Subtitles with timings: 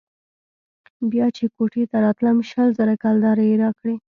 [1.11, 3.95] بيا چې كوټې ته راتلم شل زره كلدارې يې راکړې.